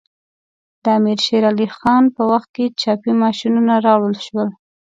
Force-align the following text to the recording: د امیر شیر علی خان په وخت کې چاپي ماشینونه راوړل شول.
د 0.83 0.85
امیر 0.97 1.19
شیر 1.25 1.43
علی 1.51 1.67
خان 1.77 2.03
په 2.15 2.21
وخت 2.31 2.49
کې 2.55 2.65
چاپي 2.81 3.11
ماشینونه 3.23 3.73
راوړل 3.87 4.17
شول. 4.25 4.49